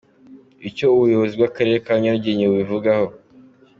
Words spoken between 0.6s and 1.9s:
Icyo ubuyobozi bw’Akarere